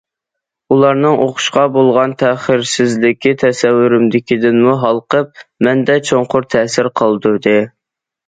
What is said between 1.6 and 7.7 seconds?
بولغان تەخىرسىزلىكى تەسەۋۋۇرۇمدىكىدىنمۇ ھالقىپ، مەندە چوڭقۇر تەسىر قالدۇردى.